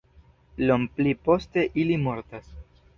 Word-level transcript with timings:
Iom 0.67 0.87
pli 0.97 1.15
poste 1.29 1.69
ili 1.85 2.03
mortas. 2.09 2.55